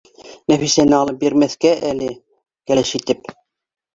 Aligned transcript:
Нәфисәне 0.51 0.95
алып 0.99 1.19
бирмәҫкә 1.25 1.73
әле? 1.91 2.09
Кәләш 2.71 2.97
итеп 3.01 3.31